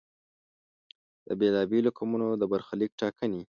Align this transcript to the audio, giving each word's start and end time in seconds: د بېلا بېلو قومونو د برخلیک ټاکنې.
د 1.27 1.29
بېلا 1.39 1.61
بېلو 1.71 1.95
قومونو 1.97 2.27
د 2.41 2.43
برخلیک 2.51 2.91
ټاکنې. 3.01 3.41